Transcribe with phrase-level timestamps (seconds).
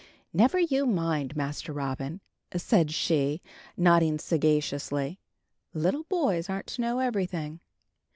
[0.33, 3.39] "Never you mind, Master Robin," she said,
[3.77, 5.19] nodding sagaciously.
[5.75, 7.59] "Little boys aren't to know everything."